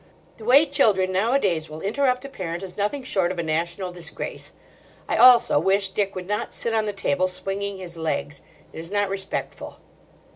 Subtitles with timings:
[0.37, 4.51] The way children nowadays will interrupt a parent is nothing short of a national disgrace.
[5.07, 8.41] I also wish Dick would not sit on the table, swinging his legs.
[8.73, 9.77] It is not respectful.